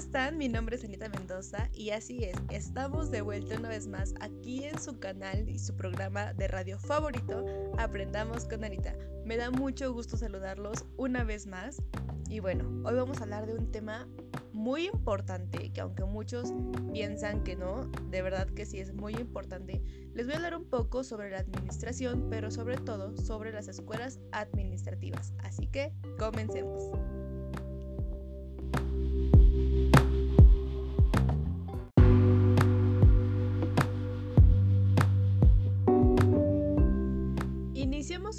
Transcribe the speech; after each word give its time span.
están? 0.00 0.38
Mi 0.38 0.48
nombre 0.48 0.76
es 0.76 0.84
Anita 0.84 1.10
Mendoza 1.10 1.68
y 1.74 1.90
así 1.90 2.24
es, 2.24 2.34
estamos 2.48 3.10
de 3.10 3.20
vuelta 3.20 3.58
una 3.58 3.68
vez 3.68 3.86
más 3.86 4.14
aquí 4.20 4.64
en 4.64 4.80
su 4.80 4.98
canal 4.98 5.46
y 5.46 5.58
su 5.58 5.76
programa 5.76 6.32
de 6.32 6.48
radio 6.48 6.78
favorito, 6.78 7.44
Aprendamos 7.76 8.46
con 8.46 8.64
Anita. 8.64 8.96
Me 9.26 9.36
da 9.36 9.50
mucho 9.50 9.92
gusto 9.92 10.16
saludarlos 10.16 10.86
una 10.96 11.22
vez 11.22 11.46
más 11.46 11.82
y 12.30 12.40
bueno, 12.40 12.64
hoy 12.88 12.94
vamos 12.94 13.20
a 13.20 13.24
hablar 13.24 13.46
de 13.46 13.52
un 13.52 13.70
tema 13.70 14.08
muy 14.54 14.86
importante 14.86 15.70
que 15.70 15.82
aunque 15.82 16.04
muchos 16.04 16.50
piensan 16.94 17.44
que 17.44 17.54
no, 17.54 17.84
de 18.08 18.22
verdad 18.22 18.48
que 18.48 18.64
sí 18.64 18.78
es 18.80 18.94
muy 18.94 19.12
importante. 19.16 19.82
Les 20.14 20.24
voy 20.24 20.32
a 20.32 20.36
hablar 20.36 20.56
un 20.56 20.64
poco 20.64 21.04
sobre 21.04 21.28
la 21.28 21.40
administración, 21.40 22.28
pero 22.30 22.50
sobre 22.50 22.78
todo 22.78 23.18
sobre 23.18 23.52
las 23.52 23.68
escuelas 23.68 24.18
administrativas. 24.32 25.34
Así 25.40 25.66
que 25.66 25.92
comencemos. 26.18 26.90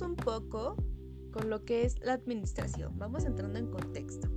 Un 0.02 0.16
poco 0.16 0.76
con 1.32 1.50
lo 1.50 1.64
que 1.64 1.86
es 1.86 2.00
la 2.00 2.14
administración. 2.14 2.98
Vamos 2.98 3.26
entrando 3.26 3.60
en 3.60 3.68
contexto. 3.68 4.30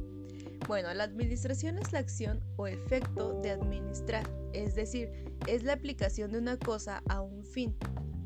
Bueno, 0.67 0.93
la 0.95 1.05
administración 1.05 1.79
es 1.79 1.93
la 1.93 1.99
acción 1.99 2.41
o 2.57 2.67
efecto 2.67 3.41
de 3.43 3.51
administrar, 3.51 4.29
es 4.53 4.75
decir, 4.75 5.11
es 5.47 5.63
la 5.63 5.75
aplicación 5.75 6.33
de 6.33 6.39
una 6.39 6.59
cosa 6.59 7.03
a 7.09 7.21
un 7.21 7.45
fin. 7.45 7.77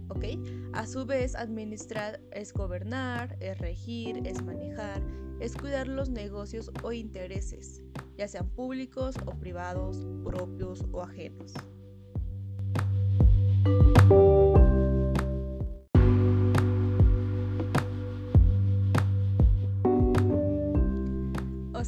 ¿Ok? 0.08 0.24
A 0.72 0.86
su 0.86 1.04
vez, 1.04 1.34
administrar 1.34 2.20
es 2.32 2.52
gobernar, 2.52 3.36
es 3.40 3.58
regir, 3.58 4.26
es 4.26 4.42
manejar, 4.42 5.02
es 5.40 5.54
cuidar 5.54 5.86
los 5.86 6.10
negocios 6.10 6.70
o 6.82 6.92
intereses, 6.92 7.82
ya 8.16 8.26
sean 8.26 8.48
públicos 8.48 9.16
o 9.26 9.32
privados, 9.32 10.06
propios 10.24 10.84
o 10.92 11.02
ajenos. 11.02 11.52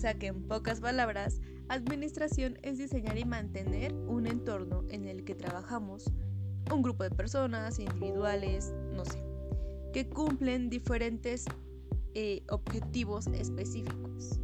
Sea 0.00 0.14
que 0.14 0.28
en 0.28 0.42
pocas 0.48 0.80
palabras, 0.80 1.42
administración 1.68 2.58
es 2.62 2.78
diseñar 2.78 3.18
y 3.18 3.26
mantener 3.26 3.92
un 3.92 4.26
entorno 4.26 4.82
en 4.88 5.06
el 5.06 5.24
que 5.24 5.34
trabajamos 5.34 6.10
un 6.72 6.82
grupo 6.82 7.02
de 7.02 7.10
personas, 7.10 7.78
individuales, 7.78 8.72
no 8.94 9.04
sé, 9.04 9.22
que 9.92 10.08
cumplen 10.08 10.70
diferentes 10.70 11.44
eh, 12.14 12.42
objetivos 12.48 13.26
específicos. 13.26 14.40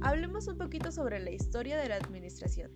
Hablemos 0.00 0.48
un 0.48 0.58
poquito 0.58 0.90
sobre 0.90 1.20
la 1.20 1.30
historia 1.30 1.78
de 1.78 1.88
la 1.88 1.96
administración, 1.96 2.72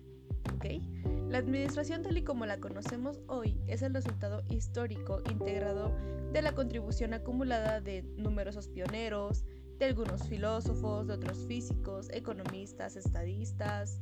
¿ok? 0.55 0.92
La 1.33 1.39
administración 1.39 2.03
tal 2.03 2.15
y 2.15 2.21
como 2.21 2.45
la 2.45 2.59
conocemos 2.59 3.19
hoy 3.25 3.59
es 3.65 3.81
el 3.81 3.91
resultado 3.91 4.43
histórico 4.51 5.19
integrado 5.31 5.91
de 6.31 6.43
la 6.43 6.51
contribución 6.51 7.15
acumulada 7.15 7.81
de 7.81 8.03
numerosos 8.17 8.67
pioneros, 8.67 9.43
de 9.79 9.85
algunos 9.85 10.27
filósofos, 10.27 11.07
de 11.07 11.13
otros 11.15 11.39
físicos, 11.47 12.07
economistas, 12.11 12.95
estadistas, 12.97 13.99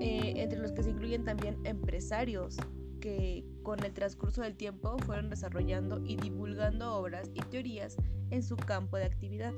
eh, 0.00 0.32
entre 0.38 0.58
los 0.58 0.72
que 0.72 0.82
se 0.82 0.90
incluyen 0.90 1.24
también 1.24 1.56
empresarios 1.64 2.56
que 2.98 3.44
con 3.62 3.84
el 3.84 3.92
transcurso 3.92 4.42
del 4.42 4.56
tiempo 4.56 4.98
fueron 5.06 5.30
desarrollando 5.30 6.02
y 6.04 6.16
divulgando 6.16 6.96
obras 6.96 7.30
y 7.32 7.42
teorías 7.42 7.94
en 8.30 8.42
su 8.42 8.56
campo 8.56 8.96
de 8.96 9.04
actividad. 9.04 9.52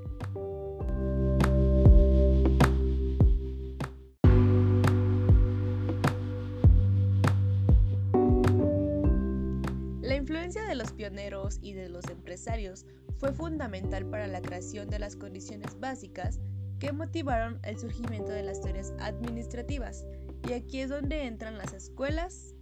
Influencia 10.19 10.65
de 10.65 10.75
los 10.75 10.93
pioneros 10.93 11.59
y 11.63 11.73
de 11.73 11.89
los 11.89 12.05
empresarios 12.09 12.85
fue 13.19 13.33
fundamental 13.33 14.05
para 14.07 14.27
la 14.27 14.43
creación 14.43 14.89
de 14.91 14.99
las 14.99 15.17
condiciones 15.17 15.79
básicas 15.79 16.41
que 16.79 16.93
motivaron 16.93 17.59
el 17.65 17.79
surgimiento 17.79 18.31
de 18.31 18.43
las 18.43 18.61
teorías 18.61 18.93
administrativas, 19.01 20.07
y 20.49 20.53
aquí 20.53 20.81
es 20.81 20.91
donde 20.91 21.25
entran 21.25 21.59
las 21.59 21.73
escuelas 21.73 22.55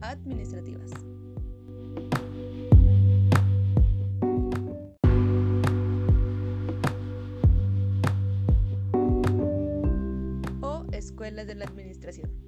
administrativas. 0.00 0.90
o 10.60 10.84
escuelas 10.92 11.46
de 11.46 11.54
la 11.54 11.64
administración. 11.66 12.45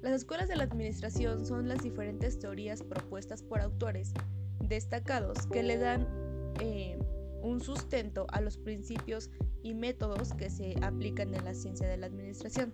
Las 0.00 0.12
escuelas 0.12 0.48
de 0.48 0.54
la 0.54 0.62
administración 0.62 1.44
son 1.44 1.68
las 1.68 1.82
diferentes 1.82 2.38
teorías 2.38 2.84
propuestas 2.84 3.42
por 3.42 3.60
autores 3.60 4.12
destacados 4.60 5.46
que 5.48 5.64
le 5.64 5.76
dan 5.76 6.06
eh, 6.60 6.96
un 7.42 7.60
sustento 7.60 8.26
a 8.30 8.40
los 8.40 8.58
principios 8.58 9.30
y 9.64 9.74
métodos 9.74 10.34
que 10.34 10.50
se 10.50 10.76
aplican 10.82 11.34
en 11.34 11.44
la 11.44 11.52
ciencia 11.52 11.88
de 11.88 11.96
la 11.96 12.06
administración. 12.06 12.72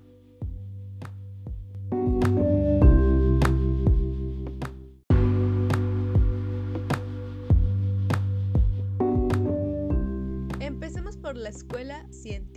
Empecemos 10.60 11.16
por 11.16 11.36
la 11.36 11.48
escuela 11.48 12.06
científica. 12.10 12.53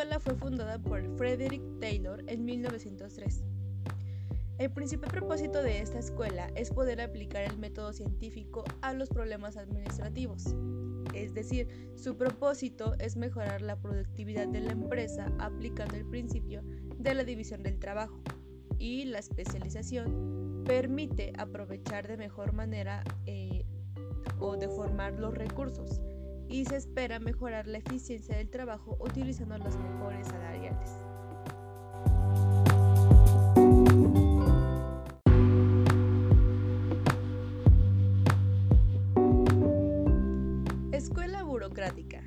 Escuela 0.00 0.18
fue 0.18 0.34
fundada 0.34 0.78
por 0.78 1.02
Frederick 1.18 1.60
Taylor 1.78 2.24
en 2.26 2.42
1903. 2.46 3.44
El 4.56 4.72
principal 4.72 5.10
propósito 5.10 5.62
de 5.62 5.80
esta 5.80 5.98
escuela 5.98 6.50
es 6.54 6.70
poder 6.70 7.02
aplicar 7.02 7.42
el 7.42 7.58
método 7.58 7.92
científico 7.92 8.64
a 8.80 8.94
los 8.94 9.10
problemas 9.10 9.58
administrativos. 9.58 10.56
Es 11.12 11.34
decir, 11.34 11.68
su 11.96 12.16
propósito 12.16 12.94
es 12.98 13.18
mejorar 13.18 13.60
la 13.60 13.76
productividad 13.76 14.48
de 14.48 14.60
la 14.60 14.72
empresa 14.72 15.30
aplicando 15.38 15.96
el 15.96 16.06
principio 16.06 16.62
de 16.96 17.14
la 17.14 17.24
división 17.24 17.62
del 17.62 17.78
trabajo 17.78 18.22
y 18.78 19.04
la 19.04 19.18
especialización 19.18 20.64
permite 20.64 21.34
aprovechar 21.36 22.08
de 22.08 22.16
mejor 22.16 22.54
manera 22.54 23.04
eh, 23.26 23.66
o 24.38 24.56
deformar 24.56 25.20
los 25.20 25.34
recursos 25.34 26.00
y 26.50 26.64
se 26.64 26.76
espera 26.76 27.20
mejorar 27.20 27.68
la 27.68 27.78
eficiencia 27.78 28.36
del 28.36 28.50
trabajo 28.50 28.96
utilizando 29.00 29.56
los 29.58 29.78
mejores 29.78 30.26
salariales. 30.26 30.90
Escuela 40.92 41.44
burocrática. 41.44 42.22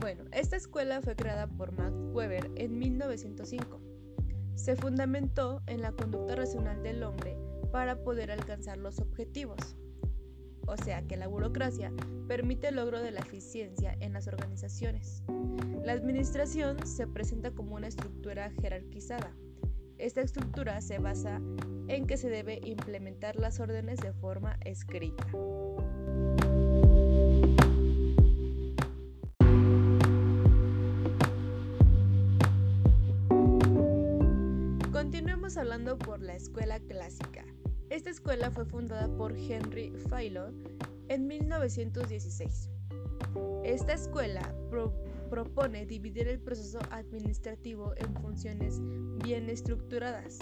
Bueno, 0.00 0.24
esta 0.32 0.56
escuela 0.56 1.02
fue 1.02 1.16
creada 1.16 1.48
por 1.48 1.72
Max 1.72 1.92
Weber 2.12 2.50
en 2.56 2.78
1905. 2.78 3.80
Se 4.54 4.76
fundamentó 4.76 5.62
en 5.66 5.82
la 5.82 5.92
conducta 5.92 6.36
racional 6.36 6.82
del 6.82 7.02
hombre 7.02 7.36
para 7.72 8.02
poder 8.02 8.30
alcanzar 8.30 8.78
los 8.78 9.00
objetivos 9.00 9.76
o 10.66 10.76
sea 10.76 11.02
que 11.02 11.16
la 11.16 11.28
burocracia 11.28 11.92
permite 12.28 12.68
el 12.68 12.76
logro 12.76 13.00
de 13.00 13.10
la 13.10 13.20
eficiencia 13.20 13.96
en 14.00 14.12
las 14.12 14.28
organizaciones. 14.28 15.22
La 15.84 15.92
administración 15.92 16.86
se 16.86 17.06
presenta 17.06 17.50
como 17.50 17.74
una 17.74 17.88
estructura 17.88 18.50
jerarquizada. 18.60 19.34
Esta 19.98 20.20
estructura 20.20 20.80
se 20.80 20.98
basa 20.98 21.40
en 21.88 22.06
que 22.06 22.16
se 22.16 22.28
debe 22.28 22.60
implementar 22.64 23.36
las 23.36 23.60
órdenes 23.60 24.00
de 24.00 24.12
forma 24.12 24.56
escrita. 24.64 25.26
Continuemos 34.92 35.56
hablando 35.56 35.98
por 35.98 36.22
la 36.22 36.34
escuela 36.34 36.80
clásica. 36.80 37.44
Esta 37.92 38.08
escuela 38.08 38.50
fue 38.50 38.64
fundada 38.64 39.06
por 39.18 39.36
Henry 39.36 39.92
Philo 40.08 40.50
en 41.08 41.26
1916. 41.26 42.70
Esta 43.64 43.92
escuela 43.92 44.54
propone 45.28 45.84
dividir 45.84 46.26
el 46.26 46.40
proceso 46.40 46.78
administrativo 46.90 47.92
en 47.98 48.14
funciones 48.14 48.80
bien 49.22 49.50
estructuradas. 49.50 50.38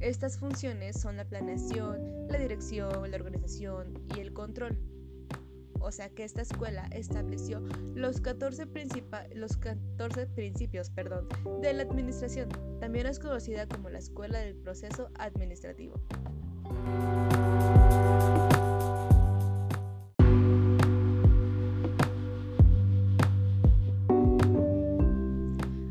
Estas 0.00 0.40
funciones 0.40 1.00
son 1.00 1.16
la 1.16 1.24
planeación, 1.24 2.26
la 2.26 2.38
dirección, 2.38 3.08
la 3.08 3.16
organización 3.16 4.02
y 4.16 4.18
el 4.18 4.32
control. 4.32 4.76
O 5.78 5.92
sea 5.92 6.08
que 6.08 6.24
esta 6.24 6.42
escuela 6.42 6.88
estableció 6.90 7.60
los 7.94 8.20
14, 8.20 8.66
los 9.36 9.56
14 9.56 10.26
principios 10.26 10.90
perdón, 10.90 11.28
de 11.60 11.74
la 11.74 11.84
administración. 11.84 12.48
También 12.80 13.06
es 13.06 13.20
conocida 13.20 13.68
como 13.68 13.88
la 13.88 14.00
escuela 14.00 14.40
del 14.40 14.56
proceso 14.56 15.10
administrativo. 15.14 15.94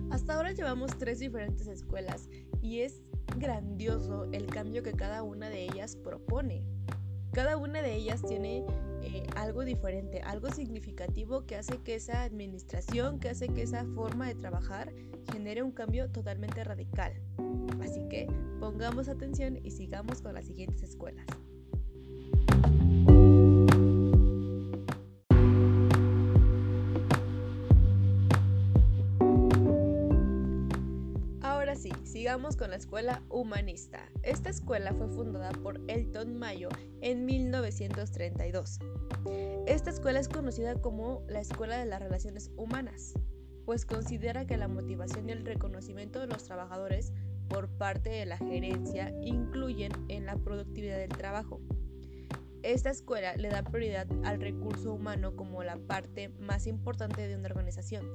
Hasta 0.10 0.36
ahora 0.36 0.52
llevamos 0.52 0.98
tres 0.98 1.20
diferentes 1.20 1.68
escuelas 1.68 2.30
y 2.62 2.82
es 2.82 3.02
grandioso 3.38 4.28
el 4.32 4.46
cambio 4.46 4.84
que 4.84 4.94
cada 4.94 5.24
una 5.24 5.50
de 5.50 5.64
ellas 5.64 5.96
propone. 5.96 6.64
Cada 7.32 7.58
una 7.58 7.82
de 7.82 7.96
ellas 7.96 8.22
tiene 8.22 8.66
eh, 9.02 9.26
algo 9.36 9.66
diferente, 9.66 10.22
algo 10.22 10.50
significativo 10.50 11.46
que 11.46 11.56
hace 11.56 11.78
que 11.80 11.96
esa 11.96 12.24
administración, 12.24 13.20
que 13.20 13.30
hace 13.30 13.48
que 13.50 13.64
esa 13.64 13.86
forma 13.86 14.28
de 14.28 14.36
trabajar 14.36 14.94
genere 15.32 15.64
un 15.64 15.72
cambio 15.72 16.10
totalmente 16.10 16.64
radical. 16.64 17.14
Así 17.82 18.08
que 18.10 18.28
pongamos 18.60 19.10
atención 19.10 19.60
y 19.64 19.72
sigamos 19.72 20.22
con 20.22 20.34
las 20.34 20.46
siguientes 20.46 20.84
escuelas. 20.84 21.26
Sigamos 31.76 32.58
con 32.58 32.72
la 32.72 32.76
escuela 32.76 33.24
humanista. 33.30 34.00
Esta 34.24 34.50
escuela 34.50 34.94
fue 34.94 35.08
fundada 35.08 35.52
por 35.52 35.80
Elton 35.88 36.38
Mayo 36.38 36.68
en 37.00 37.26
1932. 37.26 38.80
Esta 39.68 39.90
escuela 39.90 40.20
es 40.20 40.28
conocida 40.28 40.76
como 40.82 41.24
la 41.30 41.40
Escuela 41.40 41.78
de 41.78 41.86
las 41.86 42.02
Relaciones 42.02 42.52
Humanas, 42.58 43.14
pues 43.66 43.86
considera 43.86 44.46
que 44.46 44.58
la 44.58 44.68
motivación 44.68 45.30
y 45.30 45.32
el 45.32 45.46
reconocimiento 45.46 46.20
de 46.20 46.28
los 46.28 46.44
trabajadores 46.44 47.14
por 47.48 47.70
parte 47.70 48.10
de 48.10 48.26
la 48.26 48.38
gerencia 48.38 49.14
incluyen 49.22 49.94
en 50.10 50.26
la 50.26 50.36
productividad 50.36 50.98
del 50.98 51.16
trabajo. 51.18 51.62
Esta 52.64 52.92
escuela 52.92 53.36
le 53.36 53.50
da 53.50 53.64
prioridad 53.64 54.08
al 54.24 54.40
recurso 54.40 54.94
humano 54.94 55.36
como 55.36 55.64
la 55.64 55.78
parte 55.78 56.30
más 56.40 56.68
importante 56.68 57.28
de 57.28 57.36
una 57.36 57.48
organización. 57.48 58.08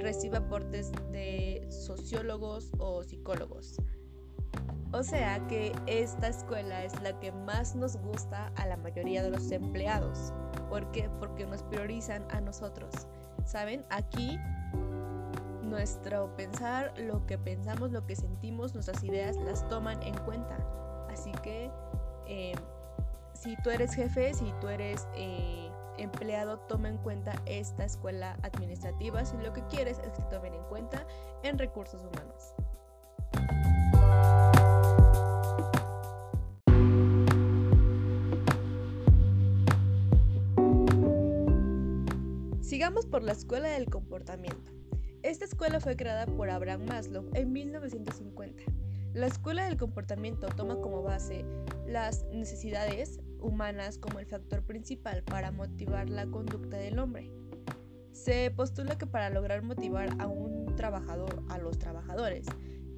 Recibe 0.00 0.36
aportes 0.36 0.92
de 1.10 1.66
sociólogos 1.70 2.70
o 2.78 3.02
psicólogos. 3.02 3.76
O 4.92 5.02
sea 5.02 5.44
que 5.48 5.72
esta 5.86 6.28
escuela 6.28 6.84
es 6.84 7.00
la 7.02 7.18
que 7.18 7.32
más 7.32 7.74
nos 7.74 7.96
gusta 7.96 8.52
a 8.56 8.66
la 8.66 8.76
mayoría 8.76 9.22
de 9.22 9.30
los 9.30 9.50
empleados. 9.50 10.32
¿Por 10.68 10.90
qué? 10.92 11.08
Porque 11.18 11.46
nos 11.46 11.62
priorizan 11.62 12.26
a 12.30 12.40
nosotros. 12.40 12.92
¿Saben? 13.44 13.84
Aquí 13.90 14.38
nuestro 15.62 16.36
pensar, 16.36 16.92
lo 16.98 17.26
que 17.26 17.38
pensamos, 17.38 17.90
lo 17.90 18.06
que 18.06 18.16
sentimos, 18.16 18.74
nuestras 18.74 19.02
ideas 19.02 19.36
las 19.36 19.66
toman 19.68 20.00
en 20.02 20.14
cuenta. 20.18 20.58
Así 21.10 21.32
que 21.42 21.70
eh, 22.26 22.54
si 23.44 23.56
tú 23.56 23.68
eres 23.68 23.94
jefe, 23.94 24.32
si 24.32 24.54
tú 24.58 24.68
eres 24.68 25.06
eh, 25.16 25.68
empleado, 25.98 26.60
toma 26.60 26.88
en 26.88 26.96
cuenta 26.96 27.34
esta 27.44 27.84
escuela 27.84 28.38
administrativa 28.42 29.22
si 29.26 29.36
lo 29.36 29.52
que 29.52 29.62
quieres 29.66 29.98
es 29.98 30.12
que 30.12 30.22
te 30.22 30.36
tomen 30.36 30.54
en 30.54 30.64
cuenta 30.64 31.06
en 31.42 31.58
recursos 31.58 32.00
humanos. 32.00 32.54
Sigamos 42.62 43.04
por 43.04 43.22
la 43.22 43.32
escuela 43.32 43.68
del 43.68 43.90
comportamiento. 43.90 44.72
Esta 45.22 45.44
escuela 45.44 45.80
fue 45.80 45.96
creada 45.96 46.24
por 46.24 46.48
Abraham 46.48 46.86
Maslow 46.86 47.28
en 47.34 47.52
1950. 47.52 48.64
La 49.12 49.26
escuela 49.26 49.66
del 49.66 49.76
comportamiento 49.76 50.48
toma 50.48 50.80
como 50.80 51.02
base 51.02 51.44
las 51.86 52.24
necesidades, 52.32 53.20
humanas 53.44 53.98
como 53.98 54.18
el 54.18 54.26
factor 54.26 54.62
principal 54.62 55.22
para 55.22 55.52
motivar 55.52 56.08
la 56.08 56.26
conducta 56.26 56.76
del 56.76 56.98
hombre. 56.98 57.30
Se 58.12 58.50
postula 58.50 58.96
que 58.96 59.06
para 59.06 59.30
lograr 59.30 59.62
motivar 59.62 60.08
a 60.18 60.26
un 60.26 60.74
trabajador, 60.76 61.42
a 61.48 61.58
los 61.58 61.78
trabajadores, 61.78 62.46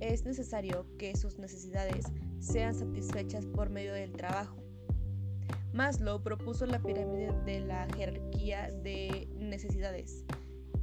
es 0.01 0.25
necesario 0.25 0.87
que 0.99 1.17
sus 1.17 1.39
necesidades 1.39 2.07
sean 2.39 2.75
satisfechas 2.75 3.47
por 3.47 3.71
medio 3.71 3.95
del 3.95 4.13
trabajo. 4.13 4.57
Maslow 5.73 6.23
propuso 6.23 6.67
la 6.67 6.79
pirámide 6.79 7.33
de 7.45 7.61
la 7.61 7.87
jerarquía 7.97 8.71
de 8.83 9.29
necesidades. 9.39 10.25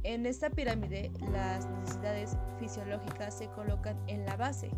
En 0.02 0.26
esta 0.26 0.50
pirámide, 0.50 1.10
las 1.32 1.66
necesidades 1.66 2.36
fisiológicas 2.58 3.38
se 3.38 3.48
colocan 3.48 3.96
en 4.06 4.26
la 4.26 4.36
base. 4.36 4.70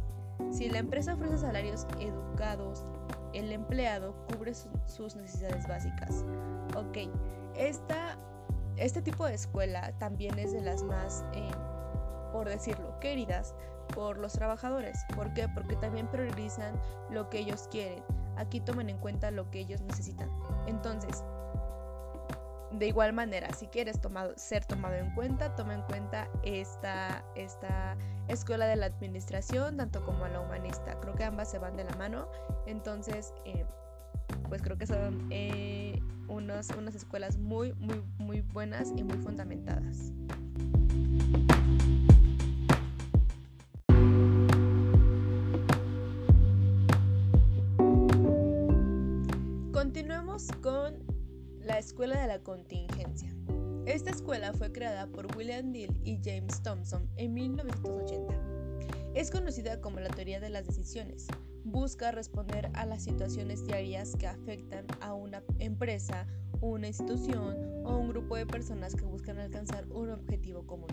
Si 0.53 0.69
la 0.69 0.79
empresa 0.79 1.15
ofrece 1.15 1.39
salarios 1.39 1.87
educados 1.99 2.85
el 3.37 3.53
empleado 3.53 4.15
cubre 4.29 4.55
sus 4.55 5.17
necesidades 5.17 5.67
básicas. 5.69 6.25
Ok, 6.75 7.11
esta, 7.55 8.17
este 8.77 9.03
tipo 9.03 9.27
de 9.27 9.35
escuela 9.35 9.93
también 9.99 10.39
es 10.39 10.53
de 10.53 10.61
las 10.63 10.83
más, 10.83 11.25
eh, 11.35 11.51
por 12.33 12.49
decirlo, 12.49 12.99
queridas 13.01 13.55
por 13.95 14.19
los 14.19 14.33
trabajadores. 14.33 14.99
¿Por 15.15 15.33
qué? 15.35 15.49
Porque 15.49 15.77
también 15.77 16.09
priorizan 16.09 16.75
lo 17.11 17.29
que 17.29 17.39
ellos 17.39 17.69
quieren. 17.71 18.03
Aquí 18.37 18.61
toman 18.61 18.91
en 18.91 18.99
cuenta 18.99 19.31
lo 19.31 19.51
que 19.51 19.61
ellos 19.61 19.81
necesitan. 19.83 20.31
Entonces, 20.67 21.23
de 22.73 22.89
igual 22.89 23.13
manera, 23.13 23.53
si 23.55 23.67
quieres 23.69 23.99
ser 24.37 24.65
tomado 24.65 24.95
en 24.95 25.15
cuenta, 25.15 25.55
toma 25.55 25.75
en 25.75 25.83
cuenta 25.83 26.29
esta, 26.43 27.25
esta 27.35 27.97
escuela 28.29 28.67
de 28.67 28.77
la 28.77 28.87
administración, 28.87 29.77
tanto 29.77 30.05
como 30.05 30.27
la 30.27 30.41
humanista. 30.41 30.66
Que 31.17 31.25
ambas 31.25 31.51
se 31.51 31.59
van 31.59 31.77
de 31.77 31.85
la 31.85 31.95
mano. 31.97 32.29
Entonces, 32.67 33.33
eh, 33.45 33.65
pues 34.49 34.63
creo 34.63 34.77
que 34.77 34.87
son 34.87 35.27
eh, 35.31 36.01
unas 36.29 36.71
escuelas 36.95 37.39
muy, 37.39 37.73
muy, 37.75 38.03
muy 38.19 38.41
buenas 38.41 38.93
y 38.97 39.03
muy 39.03 39.17
fundamentadas. 39.19 40.13
Continuemos 49.73 50.49
con 50.63 50.95
la 51.61 51.79
Escuela 51.79 52.21
de 52.21 52.27
la 52.27 52.43
Contingencia. 52.43 53.31
Esta 53.87 54.11
escuela 54.11 54.53
fue 54.53 54.73
creada 54.73 55.07
por 55.07 55.35
William 55.37 55.73
Deal 55.73 55.97
y 56.05 56.19
James 56.23 56.61
Thompson 56.63 57.09
en 57.17 57.35
1980. 57.35 58.46
Es 59.17 59.31
conocida 59.31 59.81
como 59.81 59.99
la 59.99 60.11
teoría 60.11 60.41
de 60.41 60.51
las 60.51 60.67
decisiones. 60.67 61.27
Busca 61.65 62.13
responder 62.13 62.71
a 62.75 62.85
las 62.85 63.03
situaciones 63.03 63.67
diarias 63.67 64.15
que 64.15 64.27
afectan 64.27 64.85
a 65.01 65.15
una 65.15 65.43
empresa, 65.59 66.27
una 66.61 66.89
institución 66.89 67.57
o 67.87 67.97
un 67.97 68.11
grupo 68.11 68.37
de 68.37 68.45
personas 68.45 68.95
que 68.95 69.07
buscan 69.07 69.39
alcanzar 69.39 69.87
un 69.91 70.11
objetivo 70.11 70.67
común. 70.67 70.91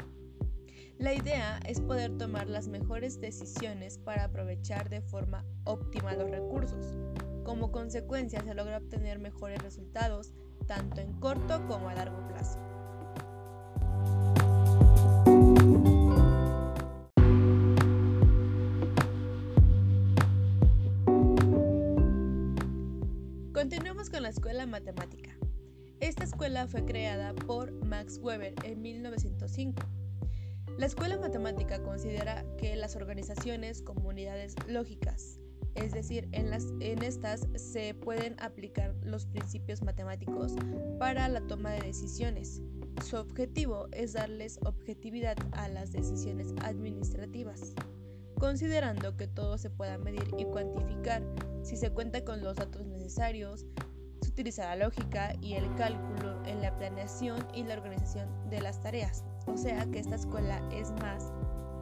La 1.00 1.13
idea 1.13 1.60
es 1.68 1.82
poder 1.82 2.18
tomar 2.18 2.48
las 2.48 2.70
mejores 2.70 3.20
decisiones 3.20 3.98
para 3.98 4.24
aprovechar 4.24 4.89
de 4.89 5.01
forma 5.01 5.44
óptima 5.65 6.13
los 6.13 6.32
recursos. 6.32 6.98
Como 7.44 7.74
consecuencia 7.74 8.42
se 8.42 8.53
logra 8.53 8.77
obtener 8.77 9.20
mejores 9.20 9.62
resultados 9.62 10.34
tanto 10.65 11.01
en 11.01 11.12
corto 11.20 11.68
como 11.68 11.89
a 11.89 11.96
largo 11.96 12.25
plazo. 12.30 12.73
Continuemos 23.63 24.10
con 24.10 24.24
la 24.24 24.27
escuela 24.27 24.65
matemática. 24.65 25.38
Esta 26.01 26.25
escuela 26.25 26.67
fue 26.67 26.84
creada 26.84 27.34
por 27.34 27.72
Max 27.72 28.20
Weber 28.22 28.53
en 28.65 28.82
1905. 28.82 29.82
La 30.77 30.86
escuela 30.86 31.17
matemática 31.17 31.82
considera 31.82 32.43
que 32.58 32.75
las 32.75 32.98
organizaciones, 32.98 33.82
comunidades 33.82 34.55
lógicas, 34.67 35.39
es 35.75 35.93
decir, 35.93 36.27
en, 36.34 36.50
las, 36.50 36.74
en 36.82 37.03
estas 37.03 37.48
se 37.55 37.93
pueden 37.93 38.36
aplicar 38.41 38.96
los 39.01 39.27
principios 39.27 39.82
matemáticos 39.82 40.55
para 41.00 41.29
la 41.29 41.39
toma 41.48 41.72
de 41.72 41.88
decisiones. 41.88 42.62
Su 43.01 43.15
objetivo 43.15 43.88
es 43.93 44.12
darles 44.12 44.60
objetividad 44.65 45.38
a 45.53 45.70
las 45.70 45.93
decisiones 45.93 46.53
administrativas, 46.63 47.74
considerando 48.38 49.15
que 49.15 49.27
todo 49.27 49.58
se 49.58 49.70
pueda 49.70 49.98
medir 49.98 50.27
y 50.38 50.43
cuantificar 50.43 51.24
si 51.63 51.77
se 51.77 51.89
cuenta 51.91 52.24
con 52.24 52.43
los 52.43 52.58
datos 52.58 52.86
necesarios, 52.86 53.65
se 54.22 54.29
utiliza 54.29 54.65
la 54.65 54.86
lógica 54.86 55.34
y 55.41 55.53
el 55.53 55.74
cálculo 55.75 56.43
en 56.46 56.62
la 56.62 56.75
planeación 56.77 57.48
y 57.53 57.63
la 57.63 57.75
organización 57.75 58.29
de 58.50 58.62
las 58.62 58.82
tareas. 58.82 59.24
O 59.48 59.58
sea 59.58 59.86
que 59.88 60.00
esta 60.00 60.15
escuela 60.15 60.62
es 60.72 60.91
más, 61.01 61.32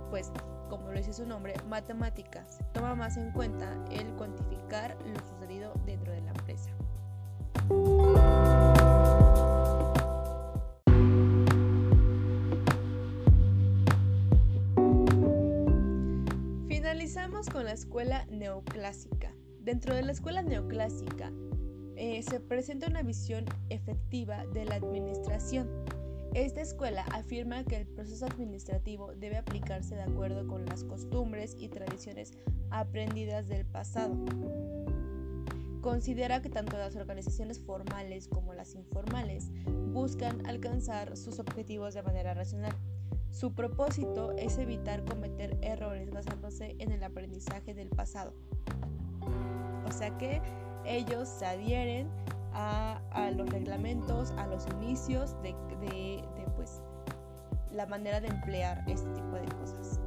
pues, 0.09 0.31
como 0.69 0.89
lo 0.91 0.97
dice 0.97 1.13
su 1.13 1.25
nombre, 1.25 1.55
matemáticas. 1.67 2.59
Toma 2.73 2.95
más 2.95 3.17
en 3.17 3.31
cuenta 3.31 3.73
el 3.91 4.07
cuantificar 4.13 4.97
lo 5.05 5.19
sucedido 5.27 5.73
dentro 5.85 6.13
de 6.13 6.21
la 6.21 6.29
empresa. 6.29 6.71
Finalizamos 16.67 17.49
con 17.49 17.65
la 17.65 17.73
escuela 17.73 18.25
neoclásica. 18.29 19.33
Dentro 19.63 19.93
de 19.93 20.01
la 20.01 20.11
escuela 20.11 20.41
neoclásica 20.41 21.31
eh, 21.95 22.23
se 22.23 22.39
presenta 22.39 22.87
una 22.87 23.03
visión 23.03 23.45
efectiva 23.69 24.45
de 24.47 24.65
la 24.65 24.75
administración 24.75 25.69
Esta 26.33 26.61
escuela 26.61 27.03
afirma 27.11 27.63
que 27.63 27.75
el 27.75 27.85
proceso 27.85 28.25
administrativo 28.25 29.13
debe 29.13 29.37
aplicarse 29.37 29.95
de 29.95 30.01
acuerdo 30.01 30.47
con 30.47 30.65
las 30.65 30.83
costumbres 30.83 31.55
y 31.59 31.67
tradiciones 31.67 32.31
aprendidas 32.71 33.49
del 33.49 33.65
pasado. 33.65 34.15
Considera 35.81 36.41
que 36.41 36.49
tanto 36.49 36.77
las 36.77 36.95
organizaciones 36.95 37.59
formales 37.59 38.27
como 38.29 38.53
las 38.53 38.75
informales 38.75 39.51
buscan 39.93 40.45
alcanzar 40.47 41.17
sus 41.17 41.37
objetivos 41.37 41.93
de 41.93 42.01
manera 42.01 42.33
racional. 42.33 42.73
Su 43.29 43.53
propósito 43.53 44.31
es 44.37 44.57
evitar 44.57 45.03
cometer 45.03 45.57
errores 45.61 46.09
basándose 46.11 46.77
en 46.79 46.91
el 46.91 47.03
aprendizaje 47.03 47.73
del 47.73 47.89
pasado. 47.89 48.33
O 49.91 49.93
sea 49.93 50.17
que 50.17 50.41
ellos 50.85 51.27
se 51.27 51.45
adhieren 51.45 52.09
a, 52.53 53.01
los 53.35 53.49
reglamentos, 53.49 54.31
a 54.37 54.47
los 54.47 54.65
inicios 54.79 55.35
de, 55.43 55.53
pues, 56.55 56.81
la 57.73 57.85
manera 57.87 58.21
de 58.21 58.29
emplear 58.29 58.81
este 58.87 59.09
tipo 59.09 59.35
de 59.35 59.47
cosas. 59.49 59.99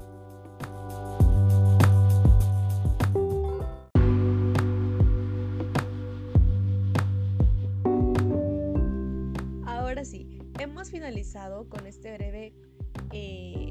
Ahora 9.67 10.03
sí, 10.07 10.39
hemos 10.61 10.91
finalizado 10.91 11.69
con 11.69 11.87
este 11.87 12.15
breve 12.17 12.55
eh, 13.13 13.71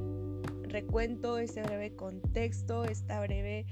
recuento, 0.61 1.39
este 1.39 1.63
breve 1.63 1.95
contexto, 1.95 2.85
esta 2.85 3.19
breve 3.21 3.65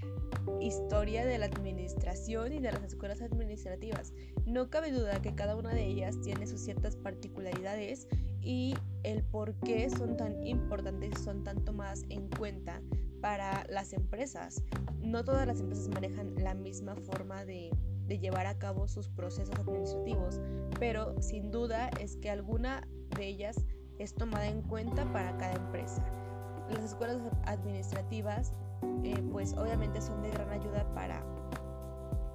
historia 0.59 1.25
de 1.25 1.37
la 1.37 1.47
administración 1.47 2.53
y 2.53 2.59
de 2.59 2.71
las 2.71 2.83
escuelas 2.83 3.21
administrativas. 3.21 4.13
No 4.45 4.69
cabe 4.69 4.91
duda 4.91 5.21
que 5.21 5.35
cada 5.35 5.55
una 5.55 5.73
de 5.73 5.85
ellas 5.85 6.19
tiene 6.21 6.47
sus 6.47 6.61
ciertas 6.61 6.95
particularidades 6.95 8.07
y 8.41 8.75
el 9.03 9.23
por 9.23 9.53
qué 9.59 9.89
son 9.89 10.17
tan 10.17 10.45
importantes 10.45 11.11
y 11.19 11.23
son 11.23 11.43
tan 11.43 11.63
tomadas 11.63 12.03
en 12.09 12.29
cuenta 12.29 12.81
para 13.21 13.65
las 13.69 13.93
empresas. 13.93 14.63
No 14.99 15.23
todas 15.23 15.47
las 15.47 15.59
empresas 15.59 15.89
manejan 15.89 16.35
la 16.35 16.53
misma 16.53 16.95
forma 16.95 17.45
de, 17.45 17.71
de 18.07 18.19
llevar 18.19 18.47
a 18.47 18.57
cabo 18.57 18.87
sus 18.87 19.09
procesos 19.09 19.55
administrativos, 19.59 20.41
pero 20.79 21.19
sin 21.21 21.51
duda 21.51 21.89
es 21.99 22.17
que 22.17 22.29
alguna 22.29 22.87
de 23.15 23.27
ellas 23.27 23.57
es 23.99 24.13
tomada 24.15 24.47
en 24.47 24.61
cuenta 24.63 25.11
para 25.11 25.37
cada 25.37 25.53
empresa. 25.53 26.03
Las 26.69 26.83
escuelas 26.83 27.21
administrativas 27.45 28.53
eh, 29.03 29.23
pues 29.31 29.53
obviamente 29.57 30.01
son 30.01 30.21
de 30.21 30.29
gran 30.31 30.49
ayuda 30.49 30.85
para 30.93 31.21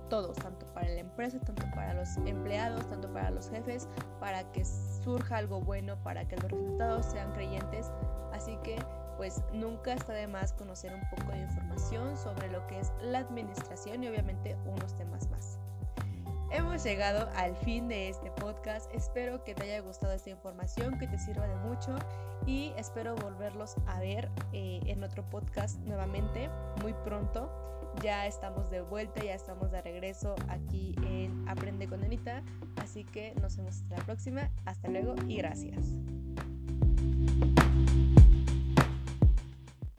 todos, 0.08 0.36
tanto 0.36 0.66
para 0.72 0.88
la 0.88 1.00
empresa, 1.00 1.38
tanto 1.40 1.64
para 1.74 1.94
los 1.94 2.16
empleados, 2.18 2.88
tanto 2.88 3.12
para 3.12 3.30
los 3.30 3.50
jefes, 3.50 3.88
para 4.20 4.44
que 4.52 4.64
surja 4.64 5.38
algo 5.38 5.60
bueno, 5.60 5.96
para 6.02 6.26
que 6.26 6.36
los 6.36 6.50
resultados 6.50 7.06
sean 7.06 7.32
creyentes. 7.32 7.90
Así 8.32 8.56
que 8.62 8.76
pues 9.16 9.42
nunca 9.52 9.94
está 9.94 10.12
de 10.12 10.26
más 10.26 10.52
conocer 10.52 10.92
un 10.94 11.00
poco 11.10 11.32
de 11.32 11.40
información 11.40 12.16
sobre 12.16 12.50
lo 12.50 12.66
que 12.66 12.78
es 12.80 12.92
la 13.00 13.20
administración 13.20 14.04
y 14.04 14.08
obviamente 14.08 14.56
unos 14.66 14.94
temas 14.96 15.28
más. 15.30 15.58
Hemos 16.50 16.84
llegado 16.84 17.28
al 17.34 17.56
fin 17.56 17.88
de 17.88 18.08
este 18.08 18.30
podcast. 18.30 18.92
Espero 18.94 19.42
que 19.44 19.54
te 19.54 19.64
haya 19.64 19.80
gustado 19.80 20.12
esta 20.12 20.30
información, 20.30 20.98
que 20.98 21.06
te 21.08 21.18
sirva 21.18 21.46
de 21.46 21.56
mucho 21.56 21.96
y 22.46 22.72
espero 22.76 23.16
volverlos 23.16 23.74
a 23.86 23.98
ver 24.00 24.30
eh, 24.52 24.80
en 24.86 25.02
otro 25.02 25.28
podcast 25.28 25.78
nuevamente 25.80 26.48
muy 26.82 26.94
pronto. 27.04 27.50
Ya 28.02 28.26
estamos 28.26 28.70
de 28.70 28.82
vuelta, 28.82 29.24
ya 29.24 29.34
estamos 29.34 29.70
de 29.70 29.80
regreso 29.82 30.34
aquí 30.48 30.94
en 31.02 31.48
Aprende 31.48 31.88
con 31.88 32.04
Anita. 32.04 32.42
Así 32.76 33.04
que 33.04 33.34
nos 33.40 33.56
vemos 33.56 33.76
hasta 33.76 33.96
la 33.96 34.04
próxima. 34.04 34.50
Hasta 34.66 34.88
luego 34.88 35.14
y 35.26 35.36
gracias. 35.36 35.96